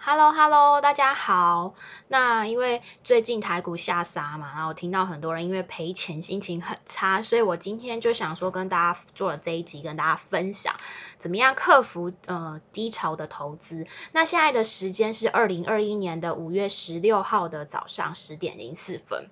[0.00, 1.74] Hello Hello，大家好。
[2.06, 10.76] 那因为最近台股下杀嘛，然后听到很多人因为赔钱心情很差，所以我今天就想说跟大家做了这一集，跟大家分享
[11.18, 13.86] 怎么样克服呃低潮的投资。
[14.12, 19.28] 那现在的时间是二零二一年的五月十六号的早上十点零四分。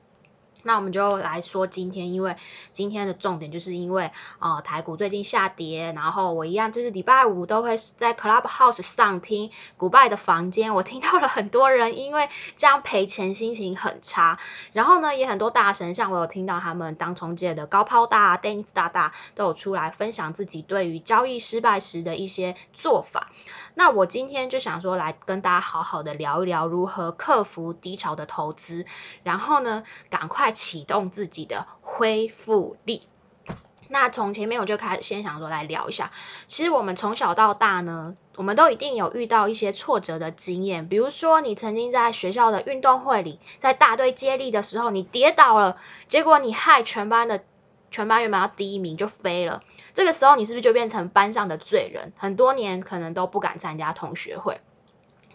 [0.67, 2.35] 那我们就来说今天，因为
[2.73, 4.11] 今天的重点就是因为
[4.41, 14.41] 呃台股最近下跌，然后我一样就是礼拜五都会在 Clubhouse 上听古拜的房间，我听到了很多人因为这样赔钱心情很差，
[14.73, 23.31] 然后呢也很多大神像我有听到他们当中介的高抛大、Dennis 大大都有出来分享自己对于交易失败时的一些做法。
[23.75, 28.85] 那我今天就想说来跟大家好好的聊一聊如何克服低潮的投资，
[29.23, 30.56] 然后呢赶快。
[30.57, 33.03] 启动自己的恢复力。
[33.89, 36.11] 那从前面我就开始先想说来聊一下，
[36.49, 40.89] 其实我们从小到大呢，我们都一定有遇到一些挫折的经验。
[40.89, 45.77] 比如说，你曾经在学校的运动会里，在大队接力的时候，你跌倒了，
[46.09, 47.45] 结果你害全班的
[47.93, 49.63] 全班原本要第一名就飞了。
[49.95, 52.13] 这个时候，你是不是就变成班上的罪人？
[52.17, 54.61] 很多年可能都不敢参加同学会。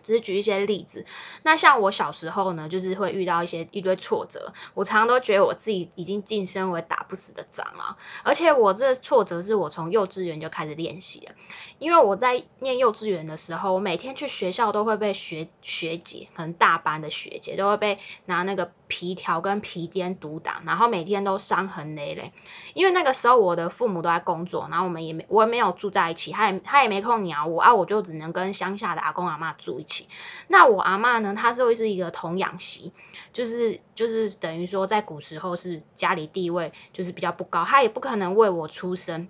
[0.03, 1.05] 只是举一些例子，
[1.44, 11.35] 那像我小时候呢，就是会遇到一些一堆挫折，我常常都觉得我自己已经晋升为打不死的蟑螂，而且我这挫折是我从幼稚园就开始练习的，
[11.80, 22.34] 因为我在念幼稚园的时候，我每天去学校都会被学学姐，可能大班的学姐都会被拿那个皮条跟皮鞭毒打，然后每天都伤痕累累，
[22.73, 30.09] 因为那个时候我的父母都在工作，然后我们也没我也没有住在一起，他也他也没空鸟我啊，我就只能跟乡下的阿公阿妈住一起。
[30.50, 31.33] 那我阿妈呢？
[31.33, 32.92] 她是会是一个童养媳，
[33.31, 39.30] 就是就是等于说在古时候是家里地位就是比较不高，她也不可能为我出生。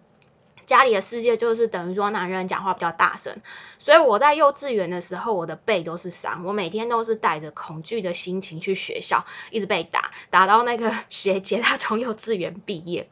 [0.72, 3.36] 家里的世界就是等于说男人讲话比较大声，
[3.78, 13.10] 所以我在幼稚园的时候，我的背都是伤，我每天都是带着恐惧的心情去学校，一直被打，打到那个学姐她从幼稚园毕业。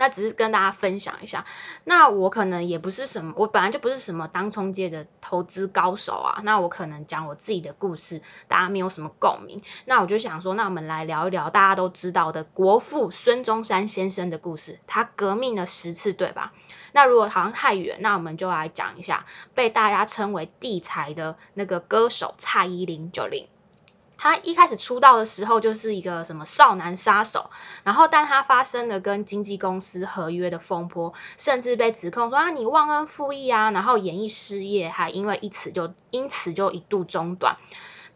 [0.00, 1.44] 那只是跟大家分享一下，
[1.84, 16.54] 那我可能也不是什么，我本来就不是什么当冲界的投资高手啊，那我可能讲我自己的故事，大家没有什么共鸣，那我就想说，那我们来聊一聊大家都知道的国父孙中山先生的故事，他革命了十次，对吧？
[16.92, 23.48] 那如果好像太远，那我们就来讲一下被大家称为地才的那个歌手蔡依林九零。
[24.22, 27.48] 他一开始出道的时候就是一个什么少男杀手，
[27.84, 37.56] 然后但他发生了跟经纪公司合约的风波，甚至被指控说啊你忘恩负义啊，然后演艺事业还因为一此就因此就一度中断。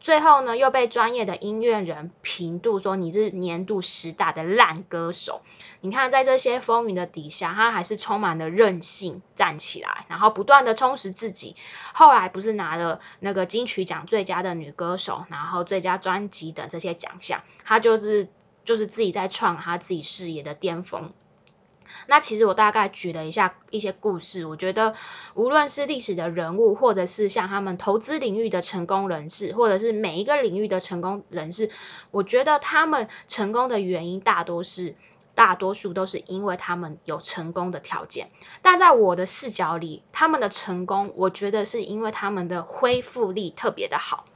[0.05, 5.41] 最后呢，又被专业的音乐人评度说你是年度十大的烂歌手。
[5.81, 11.57] 你看，在这些风云的底下，他还是充满了韧性，站起来，然后不断的充实自己。
[11.95, 18.29] 后来不是拿了那个金曲奖最佳的女歌手，然后最佳专辑等这些奖项，他就是
[18.67, 21.15] 就是自己在创他自己事业的巅峰。
[22.07, 24.95] 那其实我大概举了一下一些故事，我觉得
[25.35, 31.71] 无论是历史的人物，或者是像他们投资领域的成功人士，或者是每一个领域的成功人士，
[32.11, 34.97] 我觉得他们成功的原因大多是
[35.35, 38.31] 大多数都是因为他们有成功的条件，
[38.63, 44.27] 但在我的视角里，他们的成功，我觉得是因为他们的恢复力特别的好。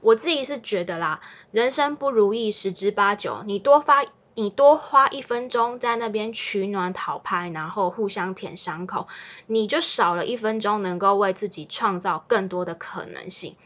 [0.00, 1.20] 我自己是觉得啦，
[1.50, 4.04] 人生不如意十之八九，你多发。
[4.34, 9.06] 你多花一分钟在那边取暖讨拍，然后互相舔伤口，
[9.46, 13.56] 你就少了一分钟能够为自己创造更多的可能性。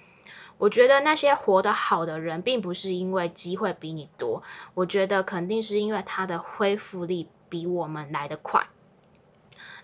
[0.59, 4.43] 我觉得那些活得好的人，并不是因为机会比你多，
[4.75, 8.67] 我觉得肯定是因为他的恢复力比我们来得快。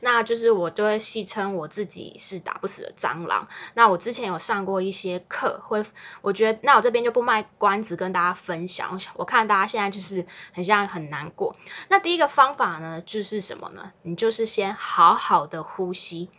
[0.00, 3.48] 那就是我就会戏称我自己是打不死的蟑螂。
[3.74, 5.84] 那我之前有上过一些课，会
[6.22, 8.90] 我觉得那我这边就不卖关子跟大家分享。
[8.92, 11.56] 我想我看大家现在就是很像很难过。
[11.88, 13.92] 那第一个方法呢，就是什么呢？
[14.02, 16.30] 你就是先好好的呼吸。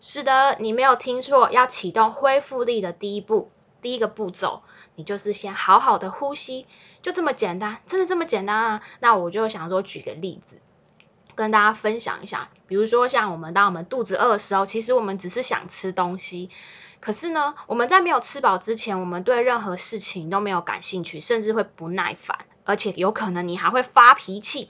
[0.00, 3.50] 是的，你没有听错，要启动恢复力的第一步，
[3.82, 4.62] 第一个步骤，
[4.94, 6.66] 你就是先好好的呼吸，
[7.02, 8.82] 就这么简单，真的这么简单啊？
[9.00, 10.56] 那我就想说举个例子。
[11.40, 16.50] 跟大家分享一下，比如说像我们当我们肚子饿的时候，其实我们只是想吃东西，
[17.00, 24.68] 可是呢，我们在没有吃饱之前，我们对任何事情都没有感兴趣，甚至会不耐烦，而且有可能你还会发脾气。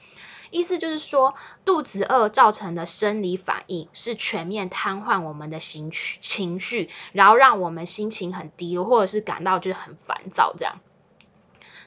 [0.52, 1.34] 意思就是说，
[1.64, 10.76] 肚子饿造成的生理反应是全面瘫痪我们的情绪，情绪，然后让我们心情很低落，或者是感到就是很烦躁这样。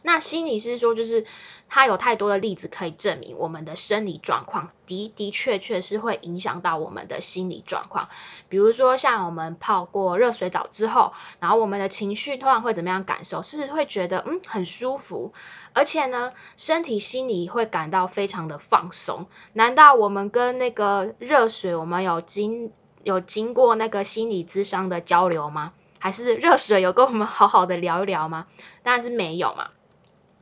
[0.04, 1.26] 那心理师说，就是
[1.70, 8.10] 他有太多的例子可以证明我们的生理状况的的确确是会影响到我们的心理状况。
[8.50, 13.42] 比如说，像我们泡过热水澡之后，然后我们的情绪突然会怎么样感受？
[13.42, 15.34] 是会觉得嗯很舒服，
[15.72, 19.28] 而且呢，身体心理会感到非常的放松。
[19.54, 22.74] 难道我们跟那个热水，我们有经
[23.04, 25.72] 有经过那个心理智商的交流吗？
[25.98, 28.48] 还是热水有跟我们好好的聊一聊吗？
[28.84, 29.70] 当然是没有嘛。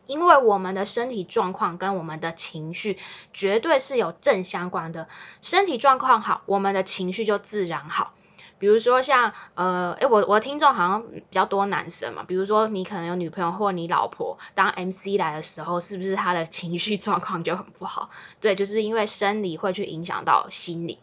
[0.07, 2.97] 因为我们的身体状况跟我们的情绪
[3.33, 5.07] 绝对是有正相关的，
[5.41, 8.13] 身体状况好，我们的情绪就自然好。
[8.59, 18.11] 比如说像呃，诶，我我听众好像比较多男生嘛，比如说你可能有女朋友或你老婆当 MC 来的时候，是不是他的情绪状况就很不好？
[18.39, 20.99] 对，就是因为生理会去影响到心理。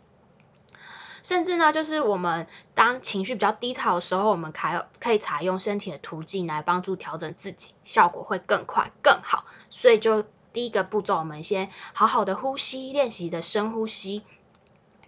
[1.29, 9.45] 甚至呢，就是我们当情绪比较低潮的时候，我们还可以采用身体的途径来帮助调整自己，效果会更快更好。
[9.69, 14.23] 所以就第一个步骤，我们先好好的呼吸，练习的深呼吸。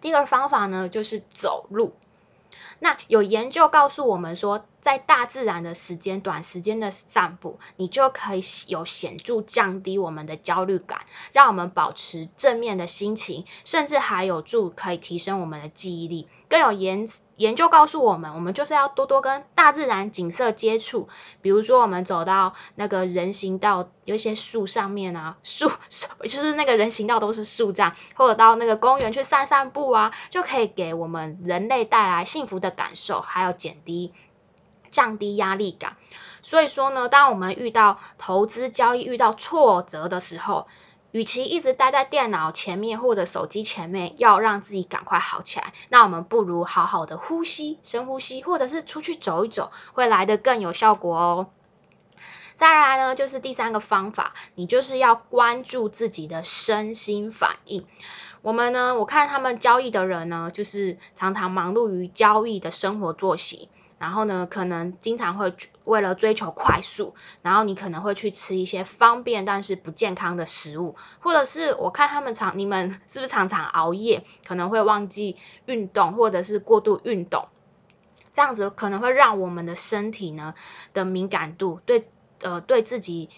[0.02, 1.94] 第二个方法呢，就是走路。
[2.80, 11.00] 那有研究告诉我们说，在大自然的时间，短时间的散步，你就可以有显著降低我们的焦虑感，
[11.32, 16.28] 让我们保持正面的心情，甚至还有助可以提升我们的记忆力。
[16.48, 17.06] 更有研
[17.36, 21.08] 研究告诉我们，我们就是要多多跟大自然景色接触。
[21.42, 25.70] 比如说，我们走到那个人行道，有一些树上面啊，树
[26.24, 34.12] 就是那个人行道都是树这样，或者到那个公园去散散步啊，就可以给我们人类带来幸福的感受，还有减低、
[34.90, 35.96] 降低压力感。
[36.42, 40.66] 所以说呢，当我们遇到投资交易遇到挫折的时候，
[41.12, 51.46] 与其一直待在电脑前面或者手机前面，要让自己赶快好起来，那我们不如好好的呼吸，深呼吸，或者是出去走一走，会来的更有效果哦。
[52.54, 57.86] 再来呢，就是第三个方法，你就是要关注自己的身心反应。
[58.42, 63.68] 我们呢，我看他们交易的人呢，就是常常忙碌于交易的生活作息。
[64.00, 65.54] 然后呢，可能经常会
[65.84, 75.36] 为了追求快速，然后你可能会去吃一些方便但是不健康的食物，或者是我看他们常，你们是不是常常熬夜，可能会忘记
[75.66, 77.48] 运动，或者是过度运动，
[78.32, 80.54] 这样子可能会让我们的身体呢
[80.94, 82.08] 的敏感度对
[82.40, 83.28] 呃对自己。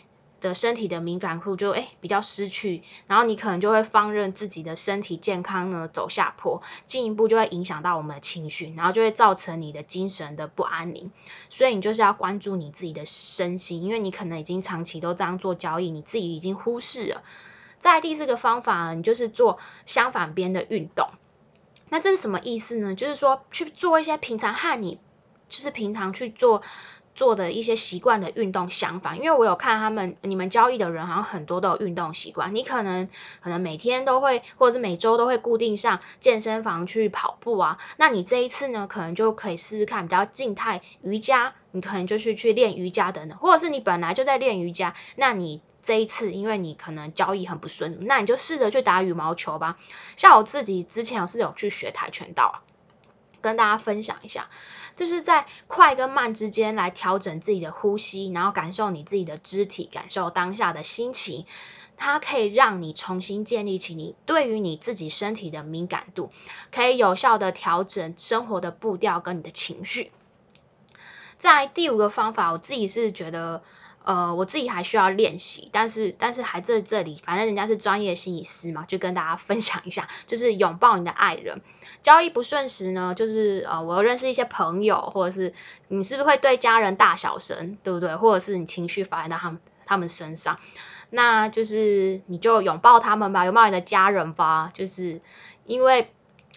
[0.42, 11.10] 的身体的敏感度就诶比较失去，然后你可能就会放任自己的身体健康呢走下坡，进一步就会影响到我们的情绪，然后就会造成你的精神的不安宁。
[11.48, 17.22] 所以你就是要关注你自己的身心，因为你可能已经长期都这样做交易，你自己已经忽视了。
[17.80, 21.08] 再第四个方法，你就是做相反边的运动。
[21.88, 22.94] 那这是什么意思呢？
[22.94, 24.98] 就是说去做一些平常和你
[25.48, 26.62] 就是平常去做。
[27.14, 32.54] 做的一些习惯的运动相反，因为我有看他们，你们交易的人好像很多都有运动习惯。
[32.54, 33.08] 你可能
[33.42, 37.78] 可能每天都会，或者是每周都会固定上健身房去跑步啊。
[37.96, 49.76] 那你这一次呢，可能就可以试试看比较静态瑜伽，你可能就是去练瑜伽等等，或者是你本来就在练瑜伽，那你这一次因为你可能交易很不顺，那你就试着去打羽毛球吧。
[50.16, 52.71] 像我自己之前是有去学跆拳道啊。
[53.42, 54.48] 跟大家分享一下，
[54.96, 61.44] 就是在快跟慢之间来调整自己的呼吸，然后感受你自己的肢体，感受当下的心情，
[61.98, 66.30] 它可以让你重新建立起你对于你自己身体的敏感度，
[66.70, 70.12] 可以有效的调整生活的步调跟你的情绪。
[71.38, 73.62] 在第五个方法，我自己是觉得。
[74.04, 81.60] 呃，我自己还需要练习，但是但是还在这里，反正人家是专业心理师嘛，就跟大家分享一下，就是拥抱你的爱人。
[82.02, 85.54] 交易不顺时呢，就是呃，我认识一些朋友，或者是
[85.88, 88.16] 你是不是会对家人大小声，对不对？
[88.16, 90.58] 或者是你情绪反映到他们他们身上，
[91.10, 95.20] 那就是你就拥抱他们吧，拥抱你的家人吧，就是
[95.64, 96.10] 因为。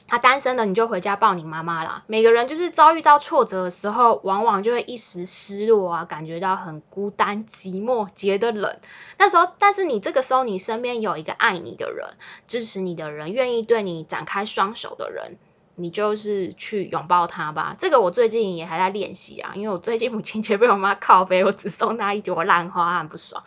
[0.07, 2.03] 他单身的，你就回家抱你妈妈啦。
[2.05, 8.77] 每个人就是遭遇到挫折的时候，往往就会一时失落啊，感觉到很孤单、寂寞、觉得冷。
[9.17, 12.09] 那时候，但是你这个时候，你身边有一个爱你的人、
[12.47, 15.39] 支持你的人、愿意对你展开双手的人，
[15.74, 17.75] 你就是去拥抱他吧。
[17.79, 23.43] 这个我最近也还在练习啊，因为我最近母亲节被我妈靠背，我只送她一朵烂花，很不爽。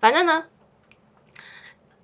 [0.00, 0.46] 反正呢，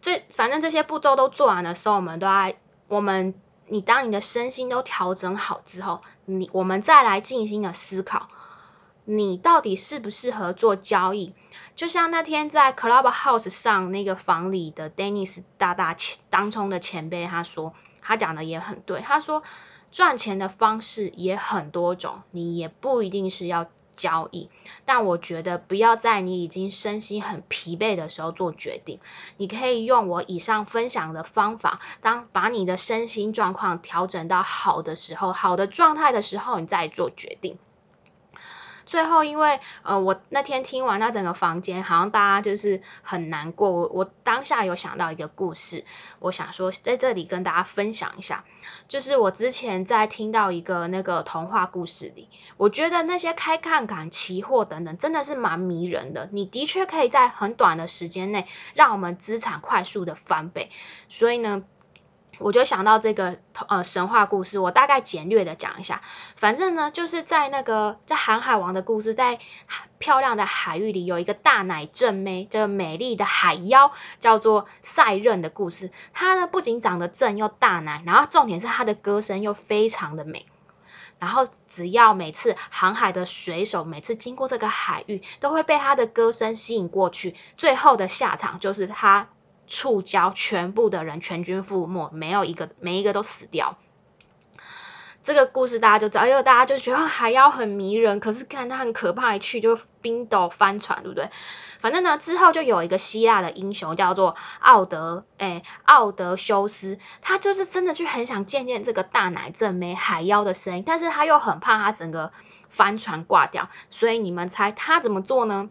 [0.02, 2.56] 这反正这些步骤都做完的时候，我们都在
[2.88, 3.34] 我们。
[3.66, 8.28] 你当你的身心都调整好之后，你我们再来静心的思考，
[9.04, 11.34] 你到底适不适合做交易？
[11.74, 19.42] 就像那天在 Clubhouse 上那个房里的 Dennis 大大前当冲的前辈，他说他讲的也很对，他说
[19.90, 23.66] 赚钱的方式也很多种，你也不一定是要
[23.96, 24.50] 交易。
[24.84, 29.00] 但我觉得不要在你已经身心很疲惫的时候做决定，
[29.36, 37.58] 你可以用我以上分享的方法，当把你的身心状况调整到好的时候，好的状态的时候，你再做决定。
[38.86, 43.70] 最后，因为呃，我那天听完那整个房间，好像大家就是很难过。
[43.70, 45.84] 我我当下有想到一个故事，
[46.18, 48.44] 我想说在这里跟大家分享一下。
[48.88, 56.28] 就是我之前在听到一个那个童话故事里，我觉得那些开杠杆、期货等等，真的是蛮迷人的。
[56.32, 60.70] 你的确可以在很短的时间内，让我们资产快速的翻倍。
[61.08, 61.62] 所以呢。
[62.38, 63.38] 我就想到这个
[63.68, 66.00] 呃神话故事，我大概简略的讲一下。
[66.36, 69.38] 反正呢，就是在那个在航海王的故事，在
[69.98, 75.90] 漂亮的海域里，有一个大奶正妹，这个美丽的海妖叫做赛壬的故事。
[76.12, 80.46] 她呢不仅长得正又大奶，然后重点是她的歌声又非常的美。
[81.20, 87.34] 然后只要每次航海的水手每次经过这个海域，都会被她的歌声吸引过去。
[87.56, 89.28] 最后的下场就是她。
[89.66, 93.78] 触礁，全部的人全军覆没，没有一个，每一个都死掉。
[95.22, 101.30] 这个故事大家就知道，因为大家就觉得海妖很迷人，可是看它很可怕，一去就冰斗翻船，对不对？
[101.80, 112.30] 反正呢，之后就有一个希腊的英雄叫做奥德，哎，奥德修斯，他就是真的去很想见见这个大奶正妹海妖的声音，但是他又很怕他整个
[112.68, 115.70] 帆船挂掉，所以你们猜他怎么做呢？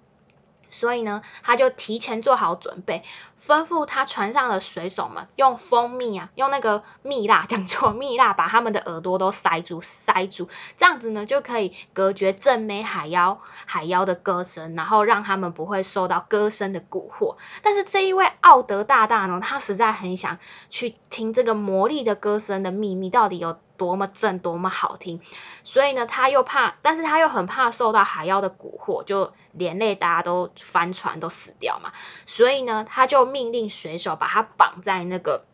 [0.73, 3.03] 所以呢，他就提前做好准备，
[3.39, 17.37] 吩咐他船上的水手们用蜂蜜啊，用那个蜜蜡，讲错蜜蜡，把他们的耳朵都塞住，塞住，这样子呢就可以隔绝正美海妖海妖的歌声，然后让他们不会受到歌声的蛊惑。
[17.61, 20.39] 但是这一位奥德大大呢，他实在很想
[20.69, 23.57] 去听这个魔力的歌声的秘密到底有。
[23.77, 25.21] 多么正，多么好听，
[25.63, 31.91] 所以呢，他又怕，但是他又很怕受到海妖的蛊惑，就连累大家都翻船都死掉嘛。
[32.25, 35.45] 所以呢，他就命令水手把他绑在那个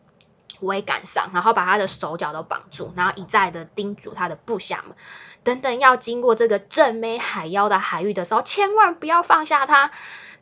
[0.60, 4.94] 桅杆上，然后把他的手脚都绑住，然后一再的叮嘱他的部下们，
[5.42, 9.90] 等等要经过这个正美海妖的海域的时候，千万不要放下他。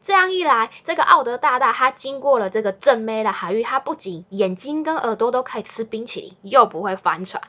[0.09, 7.43] 这样一来，这个奥德大大他经过了这个正妹的海域，他不仅眼睛跟耳朵都可以吃冰淇淋，又不会翻船，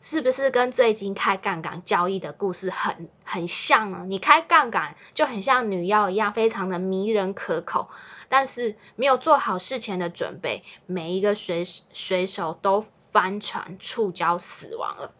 [0.00, 4.04] 是不是跟最近开杠杆交易的故事很很像呢？
[4.06, 7.90] 你开杠杆就很像女妖一样，非常的迷人可口，
[8.30, 15.12] 但是没有做好事前的准备，每一个水水手都翻船触礁死亡了。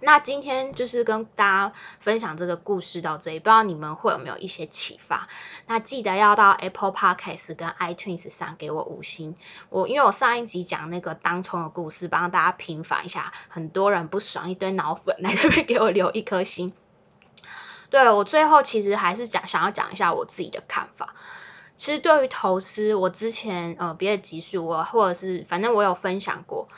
[0.00, 5.28] 那今天就是跟大家分享这个故事到这里，不知道你们会有没有一些启发？
[5.66, 9.34] 那记得要到 Apple Podcast 跟 iTunes 上给我五星。
[9.70, 16.72] 我因为我上一集讲那个当冲的故事，帮大家平反一下，很多人不爽，一堆脑粉来这边给我留一颗心。
[17.90, 21.14] 对我最后其实还是讲想要讲一下我自己的看法。
[21.76, 26.68] 其实对于投资，我之前呃别的集数我或者是反正我有分享过。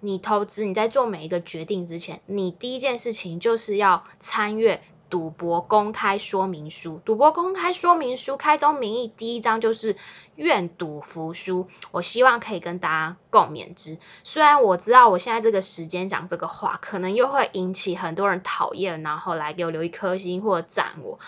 [0.00, 7.00] 你投资，你在做每一个决定之前，你第一件事情就是要参阅赌博公开说明书。
[7.04, 9.96] 赌博公开说明书开宗明义，第一章就是
[10.34, 11.68] 愿赌服输。
[11.92, 13.98] 我希望可以跟大家共勉之。
[14.24, 21.18] 虽然我知道我现在这个时间讲这个话，可能又会引起很多人讨厌，然后来给我留一颗心或者赞我。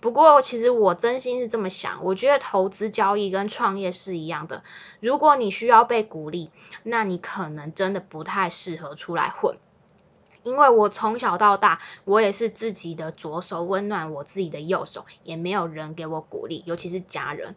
[0.00, 4.62] 不过，其实我真心是这么想，我觉得投资交易跟创业是一样的。
[5.00, 6.50] 如果你需要被鼓励，
[6.82, 9.56] 那你可能真的不太适合出来混。
[10.42, 17.56] 因为我从小到大，我也是自己的左手温暖我自己的右手，也没有人给我鼓励，尤其是家人。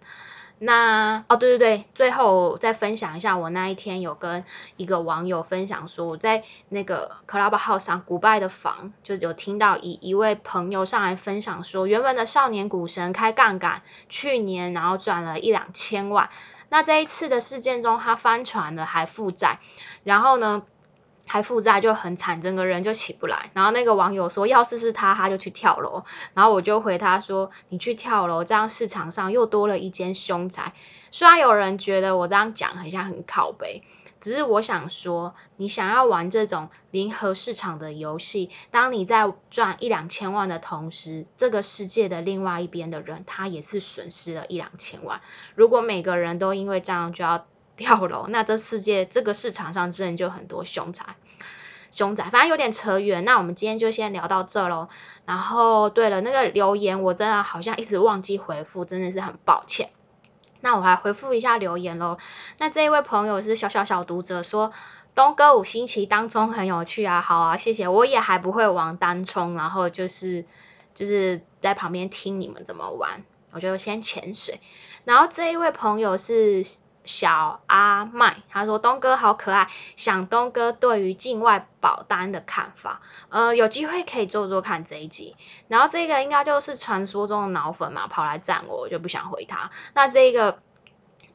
[0.60, 4.46] 那哦，对对对，最后再分享一下，我那一天有跟
[4.78, 16.30] 一个网友分享说，我在那个 Clubhouse 上古拜的房，就有听到一一位朋友上来分享说，原本的少年股神开杠杆，去年然后赚了一两千万，
[16.70, 19.60] 那这一次的事件中，他翻船了，还负债，
[20.04, 20.64] 然后呢？
[21.26, 23.50] 还负债就很惨，整个人就起不来。
[23.54, 26.04] 然后那个网友说，要是是他，他就去跳楼。
[26.34, 30.74] 然后我就回他说，你去跳楼，这样市场上又多了一间凶宅。
[31.12, 33.84] 虽然有人觉得我这样讲很像很靠背，
[34.20, 45.22] 只是我想说，你想要玩这种零和市场的游戏，当你在赚一两千万的同时，这个世界的另外一边的人，他也是损失了一两千万。
[45.56, 47.46] 如果每个人都因为这样就要。
[47.78, 51.04] 跳楼，那这世界这个市场上真的就很多凶宅，
[51.92, 53.26] 凶宅，反正有点扯远。
[53.26, 54.90] 那我们今天就先聊到这喽。
[55.26, 59.90] 然后，对了，那个留言我真的好像一直忘记回复，真的是很抱歉。
[60.62, 62.18] 那我来回复一下留言喽。
[62.58, 64.72] 那这一位朋友是小小小读者说，
[65.14, 67.88] 东哥五星期当中很有趣啊，好啊，谢谢。
[67.88, 70.46] 我也还不会玩单冲，然后就是
[70.94, 74.62] 就是在旁边听你们怎么玩，我就先潜水。
[75.04, 76.66] 然后这一位朋友是
[77.06, 85.36] 小阿麦，他说东哥好可爱，想东哥对于境外保单的看法，呃，有机会可以做做看这一集。
[85.68, 89.72] 然后这个应该就是传说中的脑粉嘛，跑来赞我，我就不想回他。
[89.94, 90.60] 那这个。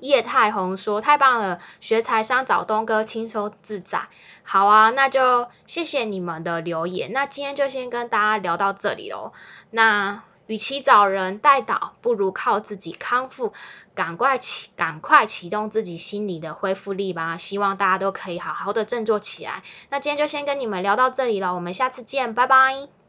[0.00, 4.06] 叶太红说：“太棒了，学财商找东哥轻松自在。”
[4.46, 7.12] 好啊，那就谢谢你们的留言。
[7.12, 9.32] 那今天就先跟大家聊到这里喽。
[9.70, 13.52] 那与其找人代导，不如靠自己康复，
[13.94, 17.38] 赶快启赶快启动自己心理的恢复力吧。
[17.38, 19.62] 希望大家都可以好好的振作起来。
[19.90, 23.07] 那今天就先跟你们聊到这里了，我们下次见，拜拜。